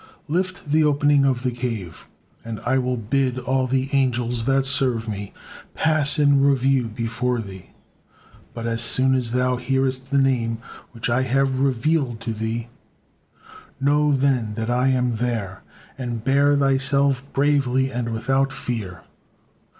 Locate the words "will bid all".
2.79-3.67